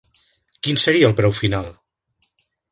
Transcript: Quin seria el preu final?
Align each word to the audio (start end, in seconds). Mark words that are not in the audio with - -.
Quin 0.67 0.81
seria 0.85 1.11
el 1.11 1.15
preu 1.21 1.37
final? 1.43 1.71